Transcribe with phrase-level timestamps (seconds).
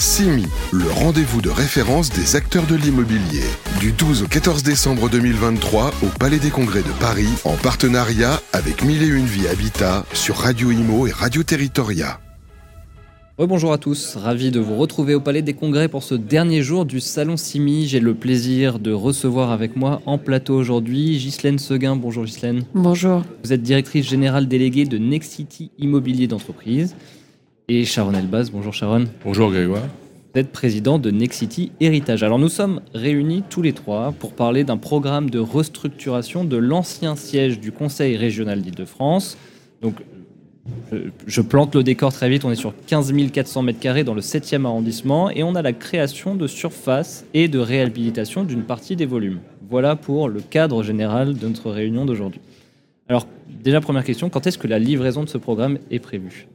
[0.00, 3.42] CIMI, le rendez-vous de référence des acteurs de l'immobilier.
[3.80, 8.84] Du 12 au 14 décembre 2023 au Palais des Congrès de Paris, en partenariat avec
[8.84, 12.20] Mille et Une Vie Habitat sur Radio Imo et Radio Territoria.
[13.38, 16.84] Bonjour à tous, ravi de vous retrouver au Palais des Congrès pour ce dernier jour
[16.84, 17.86] du Salon Simi.
[17.86, 21.96] J'ai le plaisir de recevoir avec moi en plateau aujourd'hui Ghislaine Seguin.
[21.96, 22.64] Bonjour Ghislaine.
[22.74, 23.22] Bonjour.
[23.44, 26.94] Vous êtes directrice générale déléguée de Nexity Immobilier d'entreprise.
[27.70, 28.50] Et Sharon Elbaz.
[28.50, 29.04] Bonjour Sharon.
[29.22, 29.82] Bonjour Grégoire.
[30.32, 32.22] Vous êtes président de Nexity Héritage.
[32.22, 37.14] Alors nous sommes réunis tous les trois pour parler d'un programme de restructuration de l'ancien
[37.14, 39.36] siège du Conseil régional d'Île-de-France.
[39.82, 39.96] Donc
[41.26, 42.46] je plante le décor très vite.
[42.46, 46.36] On est sur 15 400 m2 dans le 7e arrondissement et on a la création
[46.36, 49.40] de surface et de réhabilitation d'une partie des volumes.
[49.68, 52.40] Voilà pour le cadre général de notre réunion d'aujourd'hui.
[53.10, 53.26] Alors,
[53.62, 56.48] déjà, première question quand est-ce que la livraison de ce programme est prévue?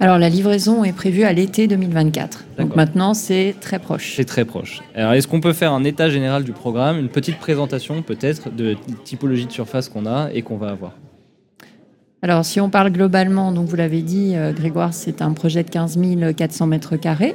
[0.00, 2.44] Alors la livraison est prévue à l'été 2024.
[2.58, 4.14] Donc maintenant c'est très proche.
[4.16, 4.80] C'est très proche.
[4.94, 8.76] Alors est-ce qu'on peut faire un état général du programme, une petite présentation peut-être de
[9.04, 10.92] typologie de surface qu'on a et qu'on va avoir?
[12.22, 15.70] Alors, si on parle globalement, donc vous l'avez dit, euh, Grégoire, c'est un projet de
[15.70, 15.98] 15
[16.36, 17.34] 400 mètres carrés.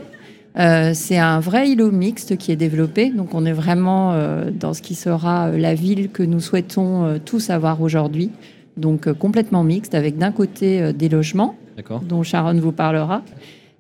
[0.60, 3.10] Euh, c'est un vrai îlot mixte qui est développé.
[3.10, 7.50] Donc, on est vraiment euh, dans ce qui sera la ville que nous souhaitons tous
[7.50, 8.30] avoir aujourd'hui.
[8.78, 11.56] Donc, complètement mixte, avec d'un côté des logements,
[12.08, 13.22] dont Sharon vous parlera,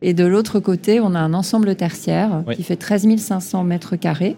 [0.01, 4.35] et de l'autre côté, on a un ensemble tertiaire qui fait 13 500 mètres carrés.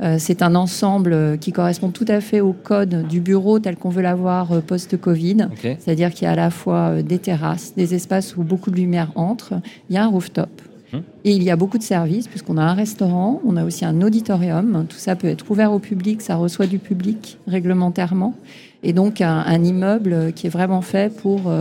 [0.00, 3.90] Euh, c'est un ensemble qui correspond tout à fait au code du bureau tel qu'on
[3.90, 5.48] veut l'avoir euh, post-Covid.
[5.60, 8.76] C'est-à-dire qu'il y a à la fois euh, des terrasses, des espaces où beaucoup de
[8.76, 9.54] lumière entre,
[9.90, 10.48] il y a un rooftop.
[10.94, 11.02] Hum.
[11.24, 14.00] Et il y a beaucoup de services, puisqu'on a un restaurant, on a aussi un
[14.02, 14.86] auditorium.
[14.88, 18.34] Tout ça peut être ouvert au public, ça reçoit du public réglementairement.
[18.82, 21.52] Et donc un, immeuble qui est vraiment fait pour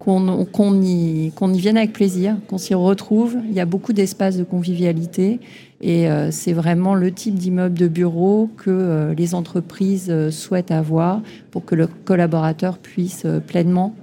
[0.00, 3.36] qu'on y, y, vienne avec plaisir, qu'on s'y retrouve.
[3.48, 5.38] Il y a beaucoup d'espaces de convivialité
[5.82, 10.70] et euh, c'est vraiment le type d'immeuble de bureau que euh, les entreprises euh, souhaitent
[10.70, 13.94] avoir pour que le collaborateur puisse pleinement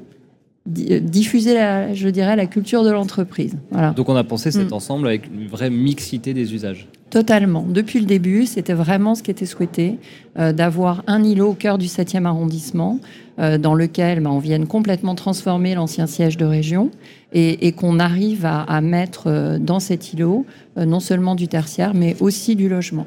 [0.68, 3.58] diffuser, la, je dirais, la culture de l'entreprise.
[3.72, 3.92] Voilà.
[3.92, 4.74] Donc on a pensé cet mm.
[4.74, 6.90] ensemble avec une vraie mixité des usages.
[7.10, 7.66] Totalement.
[7.68, 9.98] Depuis le début, c'était vraiment ce qui était souhaité,
[10.36, 13.00] d'avoir un îlot au cœur du 7e arrondissement,
[13.40, 16.90] euh, dans lequel ben, on vienne complètement transformer l'ancien siège de région
[17.34, 22.16] et, qu'on arrive à, mettre euh, dans cet îlot euh, non seulement du tertiaire, mais
[22.20, 23.06] aussi du logement.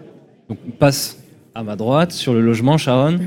[0.48, 1.18] Donc on passe
[1.56, 3.18] à ma droite sur le logement, Sharon.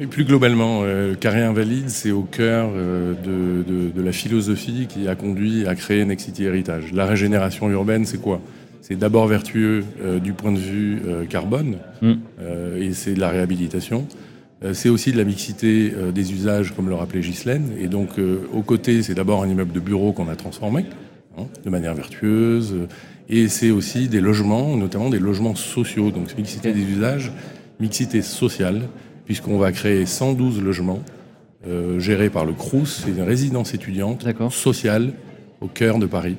[0.00, 0.84] Et plus globalement,
[1.20, 6.92] Carré Invalide, c'est au cœur de, la philosophie qui a conduit à créer Nexity Héritage.
[6.92, 8.40] La régénération urbaine, c'est quoi?
[8.88, 9.84] C'est d'abord vertueux
[10.24, 12.14] du point de vue carbone, mm.
[12.78, 14.06] et c'est de la réhabilitation.
[14.64, 17.70] Euh, c'est aussi de la mixité euh, des usages, comme le rappelait Ghislaine.
[17.78, 20.86] Et donc, euh, aux côtés, c'est d'abord un immeuble de bureau qu'on a transformé
[21.36, 22.74] hein, de manière vertueuse.
[23.28, 26.10] Et c'est aussi des logements, notamment des logements sociaux.
[26.10, 27.30] Donc, mixité des usages,
[27.78, 28.82] mixité sociale,
[29.26, 31.02] puisqu'on va créer 112 logements
[31.98, 33.02] gérés par le CRUS.
[33.04, 35.12] C'est une résidence étudiante sociale
[35.60, 36.36] au cœur de Paris,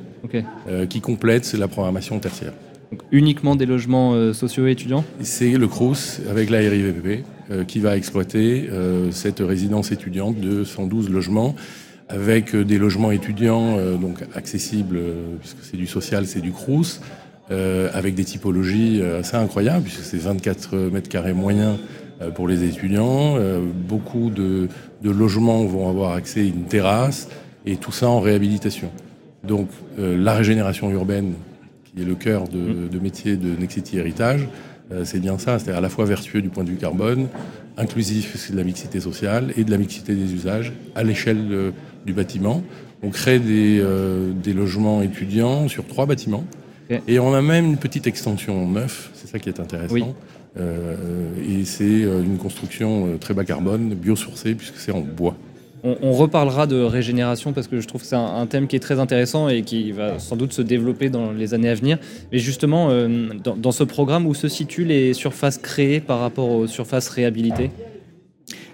[0.90, 2.54] qui complète la programmation tertiaire.
[2.92, 5.04] Donc, uniquement des logements sociaux et étudiants?
[5.22, 7.24] C'est le CRUS avec la RIVPP.
[7.52, 11.56] Euh, qui va exploiter euh, cette résidence étudiante de 112 logements
[12.08, 15.00] avec euh, des logements étudiants donc accessibles
[15.40, 17.02] puisque c'est du social, c'est du crous,
[17.50, 21.78] avec des typologies assez incroyables puisque c'est 24 mètres carrés moyens
[22.36, 23.38] pour les étudiants.
[23.88, 24.70] beaucoup de,
[25.04, 27.30] logements vont avoir accès à une terrasse
[27.66, 28.92] et tout ça en réhabilitation.
[29.44, 31.34] Donc la régénération urbaine,
[31.86, 34.48] qui est le cœur de, de métier de Nexity Héritage,
[34.92, 37.28] euh, c'est bien ça, c'est à la fois vertueux du point de vue carbone,
[37.78, 41.72] inclusif, c'est de la mixité sociale et de la mixité des usages à l'échelle euh,
[42.06, 42.64] du bâtiment.
[43.04, 46.44] On crée euh, des, logements étudiants sur trois bâtiments.
[47.08, 50.16] Et on a même une petite extension neuf, c'est ça qui est intéressant.
[50.58, 55.38] et c'est une construction très bas carbone, biosourcée, puisque c'est en bois.
[55.84, 59.00] On, reparlera de régénération parce que je trouve que c'est un, thème qui est très
[59.00, 61.98] intéressant et qui va sans doute se développer dans les années à venir.
[62.32, 66.68] Mais justement, euh, dans, ce programme, où se situent les surfaces créées par rapport aux
[66.68, 67.72] surfaces réhabilitées?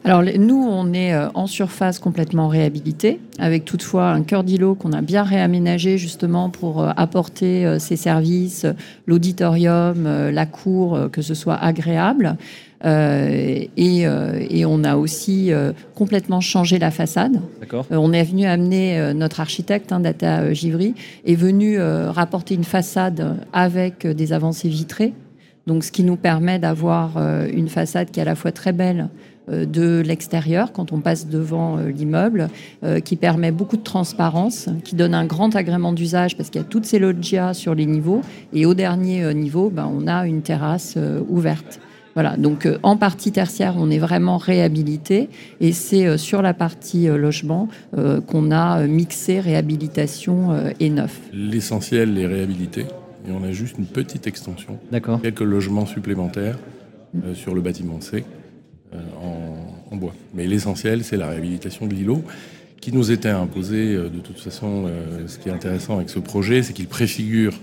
[0.03, 4.93] Alors nous, on est euh, en surface complètement réhabilitée, avec toutefois un cœur d'îlot qu'on
[4.93, 8.65] a bien réaménagé justement pour euh, apporter ces services,
[9.05, 12.37] l'auditorium, la cour, que ce soit agréable.
[12.85, 17.41] Euh, euh, et, on a aussi euh, complètement changé la façade.
[17.89, 20.93] on est venu amener notre architecte, hein, Data Givry,
[21.25, 25.13] est venu rapporter une façade avec des avancées vitrées.
[25.67, 27.17] Donc, ce qui nous permet d'avoir
[27.51, 29.09] une façade qui est à la fois très belle,
[29.51, 32.49] euh, de l'extérieur quand on passe devant l'immeuble,
[32.83, 36.63] euh, qui permet beaucoup de transparence, qui donne un grand agrément d'usage parce qu'il y
[36.63, 38.21] a toutes ces loggias sur les niveaux.
[38.53, 40.97] Et au dernier niveau, ben, on a une terrasse
[41.29, 41.79] ouverte.
[42.15, 45.29] Voilà, donc en partie tertiaire, on est vraiment réhabilité
[45.59, 51.19] et c'est sur la partie logement qu'on a mixé réhabilitation et neuf.
[51.33, 52.85] L'essentiel est réhabilité
[53.27, 54.79] et on a juste une petite extension.
[54.93, 55.21] D'accord.
[55.21, 56.57] Quelques logements supplémentaires
[57.33, 58.23] sur le bâtiment C.
[58.95, 58.99] Euh,
[59.91, 60.13] en, bois.
[60.33, 62.21] Mais l'essentiel, c'est la réhabilitation de l'îlot
[62.81, 64.85] qui nous était imposé euh, de toute façon.
[64.87, 67.53] Euh, ce qui est intéressant avec ce projet, c'est qu'il préfigure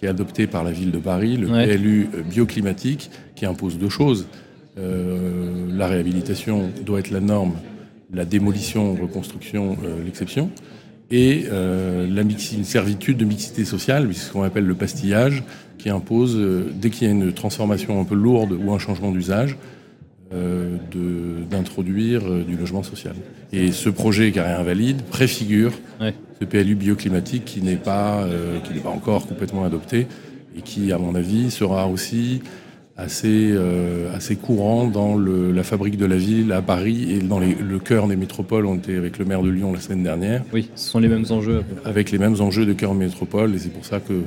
[0.00, 4.26] qui est adopté par la ville de Paris, le PLU bioclimatique, qui impose deux choses.
[4.76, 7.52] la réhabilitation doit être la norme,
[8.12, 10.50] la démolition, reconstruction, l'exception
[11.10, 15.42] et la une servitude de mixité sociale, ce qu'on appelle le pastillage,
[15.76, 16.40] qui impose,
[16.74, 19.58] dès qu'il y a une transformation un peu lourde ou un changement d'usage,
[20.32, 20.76] euh,
[21.50, 23.16] d'introduire euh, du logement social.
[23.52, 25.72] Et ce projet carré invalide préfigure
[26.40, 30.06] ce PLU bioclimatique qui n'est pas, euh, qui n'est pas encore complètement adopté
[30.56, 32.42] et qui, à mon avis, sera aussi
[32.96, 33.56] assez,
[34.14, 37.78] assez courant dans le, la fabrique de la ville à Paris et dans les, le
[37.78, 38.66] cœur des métropoles.
[38.66, 40.42] On était avec le maire de Lyon la semaine dernière.
[40.52, 41.62] Oui, ce sont les mêmes enjeux.
[41.86, 44.24] Avec les mêmes enjeux de cœur métropole et c'est pour ça que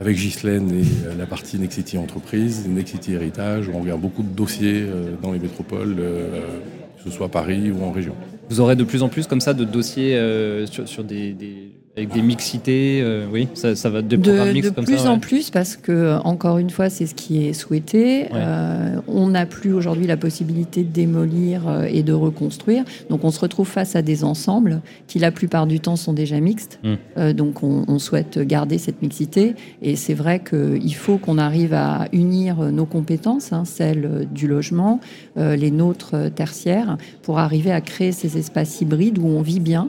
[0.00, 4.82] avec Ghislaine et euh, la partie Nexity Entreprise, Nexity Héritage, on regarde beaucoup de dossiers
[4.82, 6.58] euh, dans les métropoles, euh,
[7.06, 8.14] ce soit Paris ou en région.
[8.48, 10.20] Vous aurez de plus en plus comme ça de dossiers
[10.66, 15.76] sur, des avec des mixités, euh, oui, ça, va de, de plus en plus parce
[15.76, 18.26] que encore une fois, c'est ce qui est souhaité.
[18.34, 23.30] Euh, on n'a plus aujourd'hui la possibilité de démolir euh, et de reconstruire, donc on
[23.30, 26.78] se retrouve face à des ensembles qui la plupart du temps sont déjà mixtes.
[26.82, 27.32] Hmm.
[27.32, 32.60] donc on, souhaite garder cette mixité et c'est vrai qu'il faut qu'on arrive à unir
[32.70, 35.00] nos compétences, hein, celles du logement,
[35.36, 39.88] les nôtres tertiaires, pour arriver à créer ces espaces hybrides où on vit bien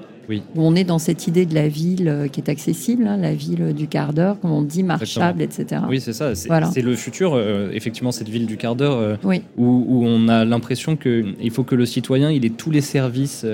[0.55, 3.73] on est dans cette idée de la ville euh, qui est accessible, hein, la ville
[3.73, 5.81] du quart d'heure, comme on dit, marchable, etc.
[5.87, 6.35] Oui, c'est ça.
[6.35, 9.15] C'est le futur, euh, effectivement, cette ville du quart d'heure, euh,
[9.57, 13.45] où, on a l'impression qu'il faut que le citoyen, il ait tous les services,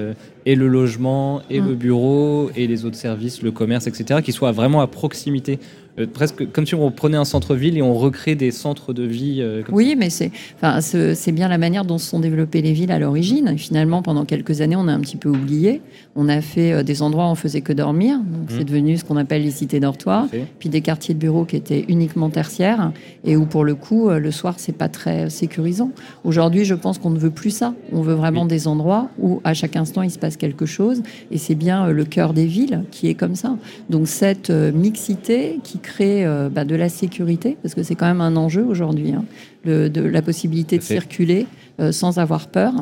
[0.45, 1.75] et le logement, et le mm.
[1.75, 5.59] bureau, et les autres services, le commerce, etc., qui soient vraiment à proximité.
[5.99, 9.37] Euh, presque comme si on prenait un centre-ville et on recrée des centres de vie.
[9.41, 12.91] Euh, oui, mais c'est, enfin, c'est bien la manière dont se sont développées les villes
[12.91, 13.55] à l'origine.
[13.57, 15.81] Finalement, pendant quelques années, on a un petit peu oublié.
[16.15, 18.17] On a fait euh, des endroits où on faisait que dormir.
[18.17, 18.55] Donc, mmh.
[18.57, 20.27] c'est devenu ce qu'on appelle les cités dortoirs.
[20.59, 22.91] Puis des quartiers de bureaux qui étaient uniquement tertiaires
[23.23, 25.91] et où, pour le coup, le soir, c'est pas très sécurisant.
[26.23, 27.73] Aujourd'hui, je pense qu'on ne veut plus ça.
[27.91, 31.03] On veut vraiment des endroits où, à chaque instant, il se passe quelque chose.
[31.31, 33.55] Et c'est bien le cœur des villes qui est comme ça.
[33.89, 38.21] Donc, cette mixité qui créer euh, bah, de la sécurité, parce que c'est quand même
[38.21, 39.23] un enjeu aujourd'hui, hein,
[39.65, 41.45] de la possibilité de circuler
[41.79, 42.73] euh, sans avoir peur.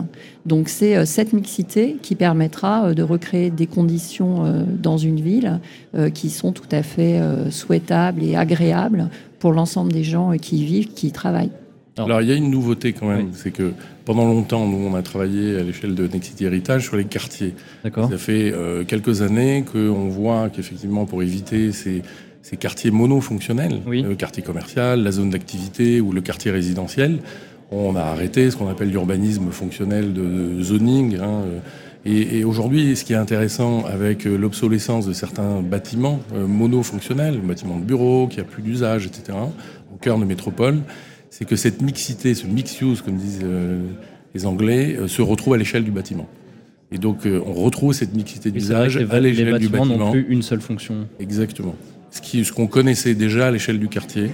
[0.46, 5.60] Donc c'est euh, cette mixité qui permettra de recréer des conditions dans une ville
[6.14, 7.20] qui sont tout à fait
[7.50, 9.10] souhaitables et agréables
[9.40, 11.52] pour l'ensemble des gens qui y vivent, qui y travaillent.
[11.98, 13.74] Alors, il y a une nouveauté quand même, c'est que
[14.06, 17.54] pendant longtemps, nous, on a travaillé à l'échelle de Nexity Heritage sur les quartiers.
[17.84, 18.54] Ça fait
[18.88, 22.02] quelques années qu'on voit qu'effectivement, pour éviter ces,
[22.42, 27.20] ces quartiers monofonctionnels, le quartier commercial, la zone d'activité ou le quartier résidentiel.
[27.72, 31.18] On a arrêté ce qu'on appelle l'urbanisme fonctionnel de zoning.
[31.20, 31.44] Hein,
[32.04, 37.78] et, aujourd'hui, ce qui est intéressant avec euh, l'obsolescence de certains bâtiments euh, monofonctionnels, bâtiments
[37.78, 39.38] de bureaux qui a plus d'usage, etc.,
[39.94, 40.80] au cœur de métropole,
[41.30, 43.84] c'est que cette mixité, ce mix use, comme disent euh,
[44.34, 46.28] les Anglais, se retrouve à l'échelle du bâtiment.
[46.92, 49.94] Et donc, on retrouve cette mixité d'usage à l'échelle du bâtiment.
[49.94, 51.08] Les n'ont plus une seule fonction.
[51.20, 51.76] Exactement
[52.12, 54.30] ce qu'on connaissait déjà à l'échelle du quartier.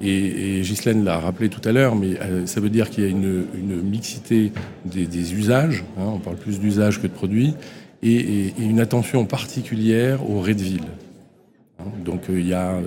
[0.00, 3.06] Et, et Ghislaine l'a rappelé tout à l'heure, mais euh, ça veut dire qu'il y
[3.06, 3.44] a une,
[3.82, 4.52] mixité
[4.84, 7.54] des, usages, hein, on parle plus d'usages que de produits,
[8.02, 10.84] et, une attention particulière aux raies de ville.
[11.78, 12.82] Hein, donc euh, il y a, euh,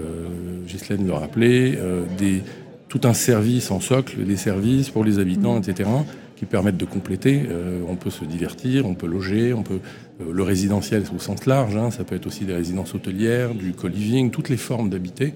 [0.67, 1.77] Ghislaine l'a rappelé,
[2.17, 2.43] des,
[2.87, 5.69] tout un service en socle, des services pour les habitants, mmh.
[5.69, 5.89] etc
[6.35, 7.43] qui permettent de compléter.
[7.49, 9.79] Euh, on peut se divertir, on peut loger, on peut
[10.21, 11.75] euh, le résidentiel au sens large.
[11.75, 15.33] Hein, ça peut être aussi des résidences hôtelières, du co-living, toutes les formes d'habiter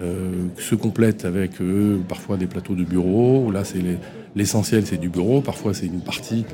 [0.00, 1.52] euh, se complètent avec
[2.08, 3.50] parfois des plateaux de bureaux.
[3.50, 3.82] Là, c'est
[4.34, 5.40] l'essentiel, c'est du bureau.
[5.40, 6.44] Parfois, c'est une partie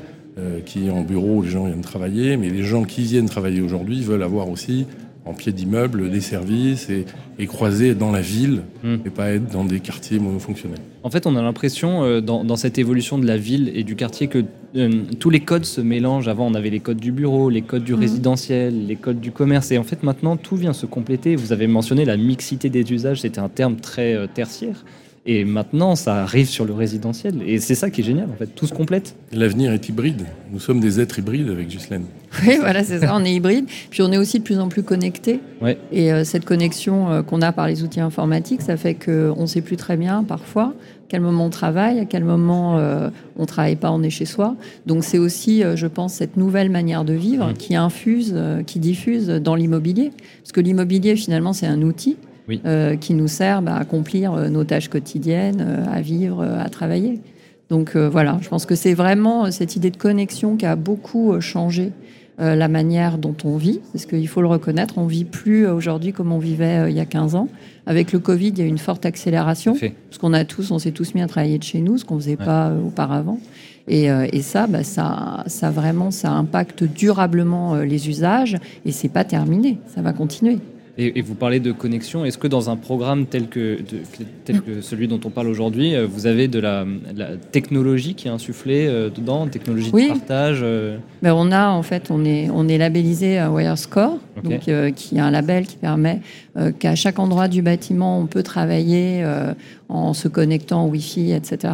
[0.65, 2.37] qui est en bureau où les gens viennent travailler.
[2.37, 4.85] Mais les gens qui viennent travailler aujourd'hui veulent avoir aussi
[5.29, 7.05] en pied d'immeuble des services et,
[7.47, 8.95] croiser dans la ville hmm.
[9.05, 10.79] et pas être dans des quartiers monofonctionnels.
[11.03, 14.27] En fait, on a l'impression euh, dans, cette évolution de la ville et du quartier
[14.27, 14.43] que
[14.75, 16.27] euh, tous les codes se mélangent.
[16.27, 17.99] Avant, on avait les codes du bureau, les codes du hmm.
[17.99, 19.71] résidentiel, les codes du commerce.
[19.71, 21.35] Et en fait, maintenant, tout vient se compléter.
[21.35, 24.83] Vous avez mentionné la mixité des usages, c'était un terme très euh, tertiaire.
[25.25, 27.35] Et maintenant, ça arrive sur le résidentiel.
[27.45, 28.47] Et c'est ça qui est génial, en fait.
[28.47, 29.15] Tout se complète.
[29.31, 30.25] L'avenir est hybride.
[30.51, 32.05] Nous sommes des êtres hybrides avec Ghislaine.
[32.47, 33.65] Oui, voilà, c'est ça, on est hybride.
[33.89, 35.39] Puis on est aussi de plus en plus connectés.
[35.61, 35.77] Ouais.
[35.91, 39.45] Et euh, cette connexion euh, qu'on a par les outils informatiques, ça fait qu'on ne
[39.47, 40.73] sait plus très bien, parfois,
[41.09, 44.11] à quel moment on travaille, à quel moment euh, on ne travaille pas, on est
[44.11, 44.55] chez soi.
[44.85, 47.53] Donc c'est aussi, euh, je pense, cette nouvelle manière de vivre Mmh.
[47.53, 50.11] qui infuse, euh, qui diffuse dans l'immobilier.
[50.43, 52.17] Parce que l'immobilier, finalement, c'est un outil.
[52.49, 52.61] Oui.
[52.65, 57.21] euh, qui nous bah, à accomplir euh, nos tâches quotidiennes, euh, à vivre, à travailler.
[57.69, 61.91] Donc voilà, je pense que c'est vraiment cette idée de connexion qui a beaucoup changé
[62.39, 66.31] la manière dont on vit, parce qu'il faut le reconnaître, on vit plus aujourd'hui comme
[66.31, 67.47] on vivait il y a 15 ans.
[67.85, 70.79] Avec le Covid, il y a eu une forte accélération, parce qu'on a tous, on
[70.79, 72.45] s'est tous mis à travailler de chez nous, ce qu'on faisait Ouais.
[72.45, 73.39] pas auparavant.
[73.87, 79.25] Et, et ça, bah, ça, ça vraiment, ça impacte durablement les usages, et c'est pas
[79.25, 80.57] terminé, ça va continuer.
[81.01, 82.25] Et, et vous parlez de connexion.
[82.25, 84.01] Est-ce que dans un programme tel que, de-
[84.43, 88.15] tel que celui dont on parle aujourd'hui, euh, vous avez de la, de la technologie
[88.15, 90.03] qui est insufflée euh, dedans, technologie Oui.
[90.09, 94.17] de partage euh, Ben, on a en fait, on est, on est labellisé à Wirescore,
[94.43, 96.19] donc euh, qui est un label qui permet
[96.57, 99.53] euh, qu'à chaque endroit du bâtiment, on peut travailler euh,
[99.87, 101.73] en se connectant au Wi-Fi, etc.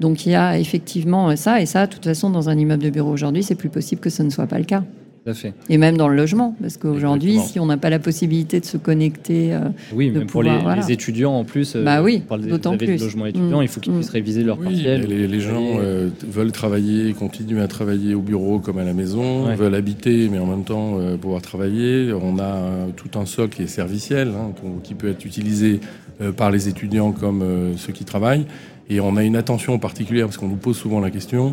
[0.00, 2.82] Donc il y a effectivement euh, ça, et ça, de toute façon, dans un immeuble
[2.82, 4.84] de bureau aujourd'hui, c'est plus possible que ce ne soit pas le cas.
[5.26, 5.54] Tout à fait.
[5.68, 8.76] Et même dans le logement, parce qu'aujourd'hui, si on n'a pas la possibilité de se
[8.76, 9.58] connecter, euh,
[9.92, 10.82] Oui, de même pour pouvoir, les, voilà.
[10.82, 11.74] les étudiants en plus.
[11.74, 12.96] euh, Bah oui, on parle des- d'autant plus.
[13.00, 13.62] logements étudiants, Mm.
[13.64, 13.96] il faut qu'ils Mm.
[13.96, 15.00] puissent réviser leur Oui, partiel.
[15.08, 19.46] les, les gens euh, veulent travailler, continuer à travailler au bureau comme à la maison,
[19.48, 19.56] Ouais.
[19.56, 22.12] veulent habiter, mais en même temps euh, pouvoir travailler.
[22.12, 24.52] On a tout un socle qui est serviciel, hein,
[24.84, 25.80] qui peut être utilisé
[26.20, 28.46] euh, par les étudiants comme euh, ceux qui travaillent.
[28.88, 31.52] Et on a une attention particulière, parce qu'on nous pose souvent la question,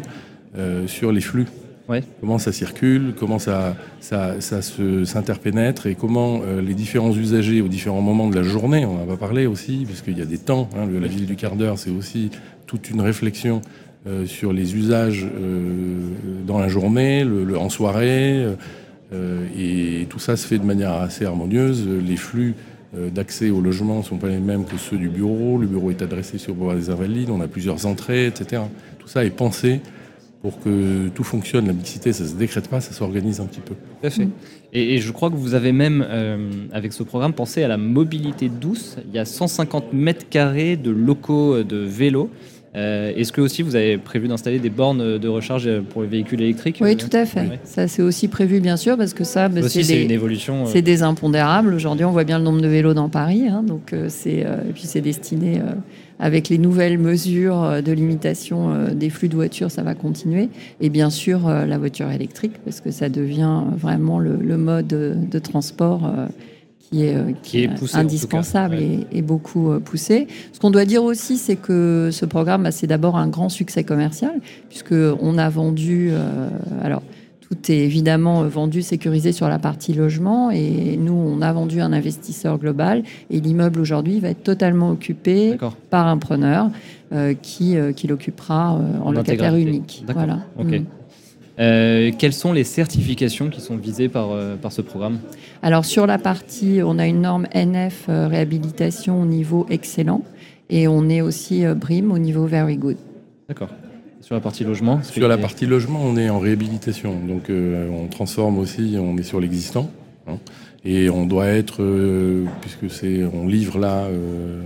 [0.60, 1.48] euh, sur les flux.
[2.22, 7.68] Comment ça circule, comment ça, ça, ça s'interpénètre et comment euh, les différents usagers aux
[7.68, 10.38] différents moments de la journée, on en va parler aussi, parce qu'il y a des
[10.38, 12.30] temps, hein, le- la ville du quart d'heure, c'est aussi
[12.68, 13.62] toute une réflexion
[14.08, 16.10] euh, sur les usages euh,
[16.48, 18.46] dans la journée, le, le- en soirée,
[19.56, 21.88] et tout ça se fait de manière assez harmonieuse.
[21.88, 22.56] Les flux
[23.14, 25.60] d'accès au logement ne sont pas les mêmes que ceux du bureau.
[25.60, 28.64] Le bureau est adressé sur Boulevard des Invalides, on a plusieurs entrées, etc.
[28.98, 29.82] Tout ça est pensé
[30.44, 31.66] pour que tout fonctionne.
[31.66, 33.74] La mixité, ça se décrète pas, ça s'organise un petit peu.
[33.74, 34.28] Tout à fait.
[34.74, 37.78] Et, et je crois que vous avez même, euh, avec ce programme, pensé à la
[37.78, 38.98] mobilité douce.
[39.10, 42.30] Il y a 150 mètres carrés de locaux euh, de vélo.
[42.76, 46.42] Euh, Est-ce que aussi vous avez prévu d'installer des bornes de recharge pour les véhicules
[46.42, 47.42] électriques oui, tout à fait.
[47.42, 47.60] ouais.
[47.64, 50.64] Ça, c'est aussi prévu, bien sûr, parce que ça, bah, c'est une évolution.
[50.64, 51.74] euh, C'est des impondérables.
[51.74, 53.48] Aujourd'hui, on voit bien le nombre de vélos dans Paris.
[53.48, 55.72] hein, donc, euh, c'est, euh, et puis, c'est destiné, euh,
[56.20, 60.50] avec les nouvelles mesures euh, de limitation euh, des flux de voitures, ça va continuer.
[60.82, 64.88] Et bien sûr, euh, la voiture électrique, parce que ça devient vraiment le, le mode
[64.88, 66.10] de, transport
[66.80, 69.00] qui est, Qui poussé, indispensable Ouais.
[69.12, 70.28] et, et beaucoup poussé.
[70.52, 73.84] Ce qu'on doit dire aussi, c'est que ce programme, bah, c'est d'abord un grand succès
[73.84, 74.40] commercial,
[74.70, 76.10] puisqu'on a vendu.
[76.12, 76.50] euh,
[76.84, 77.02] alors,
[77.50, 80.52] tout est évidemment euh, vendu, sécurisé sur la partie logement.
[80.52, 83.04] Et nous, on a vendu un investisseur global.
[83.30, 85.58] Et l'immeuble aujourd'hui va être totalement occupé
[85.90, 86.70] par un preneur
[87.14, 90.04] euh, qui, euh, qui l'occupera euh, en, locataire unique.
[90.08, 90.40] Voilà.
[90.58, 90.84] Mm.
[91.60, 95.20] Euh, quelles sont les certifications qui sont visées par, euh, par ce programme?
[95.62, 100.24] Alors, sur la partie, on a une norme NF euh, réhabilitation au niveau excellent.
[100.70, 102.98] Et on est aussi BRIM au niveau very good.
[103.48, 103.70] D'accord.
[104.24, 107.14] Sur la partie logement Sur la partie logement, on est en réhabilitation.
[107.28, 109.92] Donc euh, on transforme aussi, on est sur l'existant.
[110.28, 110.38] hein.
[110.86, 114.62] et on doit être, euh, puisque c'est, on livre là euh,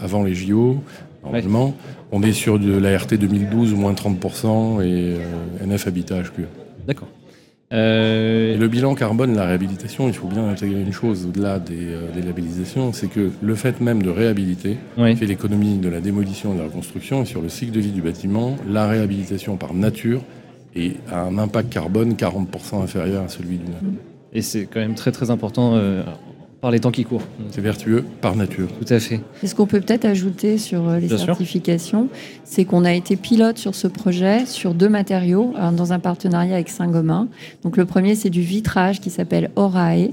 [0.00, 0.82] avant les JO,
[1.22, 1.76] normalement.
[2.10, 5.16] On est sur de la RT 2012, moins 30%, et
[5.64, 6.46] NF Habitat HQE.
[6.84, 7.08] D'accord.
[7.72, 12.12] Euh, le bilan carbone, la réhabilitation, il faut bien intégrer une chose au-delà des, euh,
[12.14, 15.16] des labellisations, c'est que le fait même de réhabiliter oui.
[15.16, 17.92] fait l'économie de la démolition et de la reconstruction, et sur le cycle de vie
[17.92, 20.22] du bâtiment, la réhabilitation par nature
[20.74, 23.82] et a un impact carbone 40% inférieur à celui du neuf.
[24.34, 26.02] Et c'est quand même très très important euh,
[26.62, 27.24] par les temps qui courent.
[27.50, 28.68] C'est vertueux par nature.
[28.78, 29.20] Tout à fait.
[29.42, 32.08] Et ce qu'on peut peut-être ajouter sur euh, les Bien certifications,
[32.44, 36.54] c'est qu'on a été pilote sur ce projet sur deux matériaux euh, dans un partenariat
[36.54, 37.26] avec Saint-Gobain.
[37.64, 40.12] Donc le premier, c'est du vitrage qui s'appelle Orae,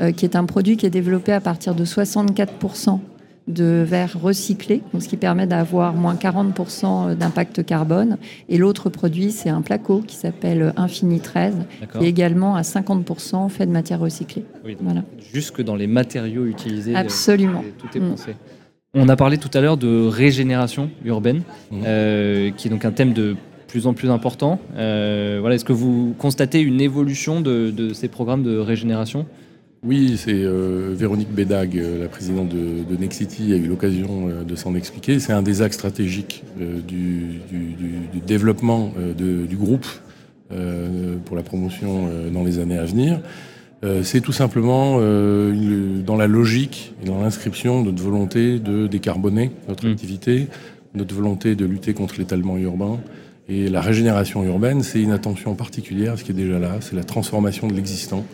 [0.00, 3.00] euh, qui est un produit qui est développé à partir de 64%
[3.48, 8.18] de verre recyclé, donc ce qui permet d'avoir moins 40% d'impact carbone.
[8.48, 12.00] Et l'autre produit, c'est un placo qui s'appelle Infini 13, D'accord.
[12.00, 14.44] qui est également à 50% fait de matière recyclée.
[14.64, 15.02] Oui, donc Voilà.
[15.32, 16.94] Jusque dans les matériaux utilisés.
[16.94, 17.64] euh, Absolument.
[17.78, 18.10] tout est- Mm.
[18.10, 18.36] pensé.
[18.94, 21.82] On a parlé tout à l'heure de régénération urbaine, Mhm.
[21.86, 23.36] euh, qui est donc un thème de
[23.66, 24.58] plus en plus important.
[24.76, 29.26] Euh, voilà, Est-ce que vous constatez une évolution de, de ces programmes de régénération?
[29.84, 34.42] Oui, c'est euh, Véronique Bédag, euh, la présidente de, de Nexity, a eu l'occasion euh,
[34.42, 35.20] de s'en expliquer.
[35.20, 37.74] C'est un des axes stratégiques du, du,
[38.12, 39.86] du, développement du groupe
[41.24, 43.20] pour la promotion dans les années à venir.
[44.02, 49.86] c'est tout simplement dans la logique et dans l'inscription de notre volonté de décarboner notre
[49.86, 49.92] mmh.
[49.92, 50.48] activité,
[50.94, 52.98] notre volonté de lutter contre l'étalement urbain.
[53.48, 56.96] Et la régénération urbaine, c'est une attention particulière à ce qui est déjà là, c'est
[56.96, 58.24] la transformation de l'existant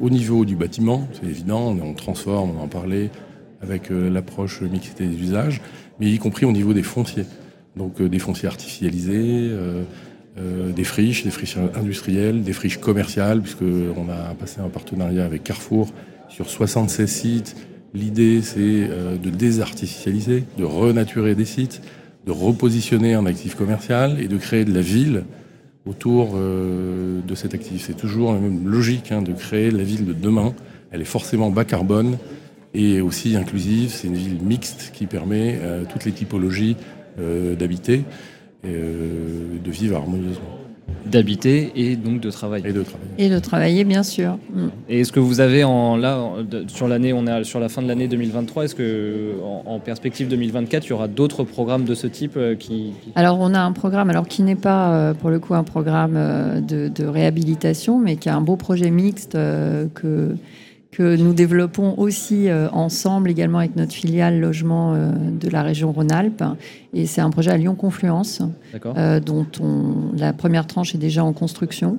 [0.00, 3.10] au niveau du bâtiment, c'est évident, on transforme, on en parlait,
[3.64, 5.60] avec euh, l'approche mixité des usages,
[5.98, 7.26] mais y compris au niveau des fonciers.
[7.76, 9.82] Donc euh, des fonciers artificialisés, euh,
[10.74, 15.88] des friches, des friches industrielles, des friches commerciales, puisqu'on a passé un partenariat avec Carrefour
[16.28, 17.56] sur 76 sites.
[17.94, 18.88] L'idée, c'est
[19.22, 21.80] de désartificialiser, de renaturer des sites,
[22.26, 25.22] de repositionner un actif commercial et de créer de la ville
[25.86, 27.84] autour euh, de cet actif.
[27.86, 30.54] C'est toujours la même logique hein, de créer la ville de demain.
[30.90, 32.18] Elle est forcément bas carbone
[32.72, 33.90] et aussi inclusive.
[33.90, 36.76] C'est une ville mixte qui permet à toutes les typologies
[37.18, 38.04] euh, d'habiter
[38.64, 40.63] et euh, de vivre harmonieusement
[41.06, 42.68] d'habiter et donc de travailler.
[42.68, 43.10] Et de travailler.
[43.18, 44.38] Et de travailler, bien sûr.
[44.52, 44.68] Mm.
[44.88, 46.18] Et est-ce que vous avez en là
[46.68, 50.86] sur l'année, on est sur la fin de l'année 2023, est-ce que en, perspective 2024,
[50.86, 54.08] il y aura d'autres programmes de ce type euh, qui, Alors on a un programme,
[54.10, 58.16] alors qui n'est pas euh, pour le coup un programme euh, de, de, réhabilitation, mais
[58.16, 60.36] qui a un beau projet mixte que
[60.94, 65.90] que nous développons aussi euh, ensemble, également avec notre filiale logement euh, de la région
[65.90, 66.44] Rhône-Alpes.
[66.94, 68.42] Et c'est un projet à Lyon Confluence,
[68.86, 71.98] euh, dont on, la première tranche est déjà en construction.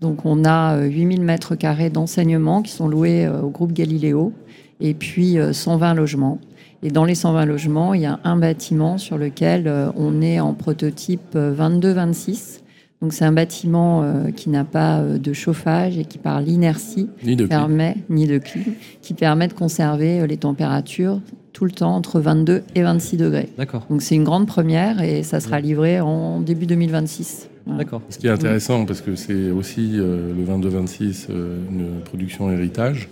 [0.00, 4.32] Donc on a 8000 mètres carrés d'enseignement qui sont loués au groupe Galiléo,
[4.80, 6.40] et puis 120 logements.
[6.82, 10.54] Et dans les 120 logements, il y a un bâtiment sur lequel on est en
[10.54, 12.61] prototype 22-26
[13.02, 17.08] donc c'est un bâtiment euh, qui n'a pas euh, de chauffage et qui par l'inertie
[17.48, 18.62] permet ni de clim,
[19.02, 21.20] qui permet de conserver euh, les températures
[21.52, 23.48] tout le temps entre 22 et 26 degrés.
[23.58, 23.84] D'accord.
[23.90, 27.50] Donc c'est une grande première et ça sera livré en début 2026.
[27.66, 28.02] D'accord.
[28.08, 33.08] Ce qui est intéressant parce que c'est aussi le 22-26 une production héritage.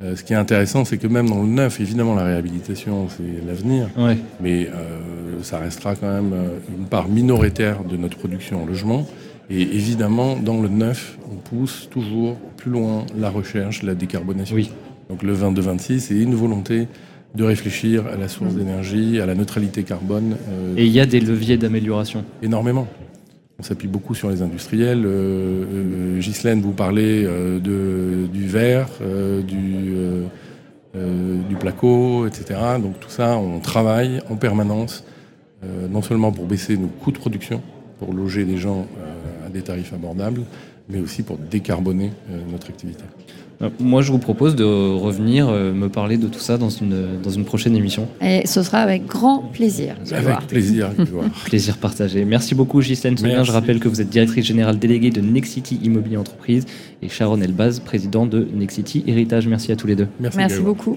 [0.00, 3.88] ce qui est intéressant, c'est que même dans le neuf, évidemment, la réhabilitation, c'est l'avenir.
[3.96, 4.18] Ouais.
[4.40, 4.68] Mais
[5.42, 6.32] ça restera quand même
[6.78, 9.04] une part minoritaire de notre production en logement.
[9.50, 14.54] Et évidemment, dans le neuf, on pousse toujours plus loin la recherche, la décarbonation.
[14.54, 14.70] Oui.
[15.08, 16.86] Donc le 22-26, c'est une volonté
[17.34, 18.58] de réfléchir à la source mmh.
[18.58, 20.36] d'énergie, à la neutralité carbone.
[20.48, 22.86] Euh, Et il y a des leviers d'amélioration Énormément.
[23.58, 25.04] On s'appuie beaucoup sur les industriels.
[25.04, 28.88] Euh, euh Ghislaine, vous parlez euh, de, du verre,
[29.46, 29.94] du,
[30.94, 32.60] du placo, etc.
[32.82, 35.04] Donc tout ça, on travaille en permanence,
[35.90, 37.62] non seulement pour baisser nos coûts de production,
[37.98, 38.86] pour loger les gens
[39.50, 40.42] des tarifs abordables,
[40.88, 43.04] mais aussi pour décarboner euh, notre activité.
[43.60, 47.20] Euh, moi, je vous propose de revenir euh, me parler de tout ça dans une,
[47.22, 48.06] dans une prochaine émission.
[48.20, 49.96] Et ce sera avec grand plaisir.
[50.12, 50.90] Avec plaisir.
[51.44, 52.24] plaisir partagé.
[52.24, 56.66] Merci beaucoup, Ghislaine Je rappelle que vous êtes directrice générale déléguée de Nexity Immobilier Entreprise
[57.02, 59.48] et Sharon Elbaz, président de Nexity Héritage.
[59.48, 60.08] Merci à tous les deux.
[60.20, 60.96] Merci, Merci beaucoup.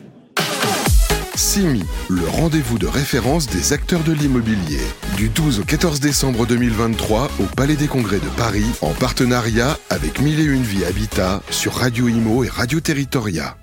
[1.36, 4.82] CIMI, le rendez-vous de référence des acteurs de l'immobilier.
[5.18, 10.22] Du 12 au 14 décembre 2023 au Palais des Congrès de Paris, en partenariat avec
[10.22, 13.56] Mille et Une Vie Habitat sur Radio Imo et Radio Territoria.